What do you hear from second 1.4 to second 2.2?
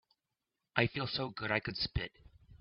I could spit.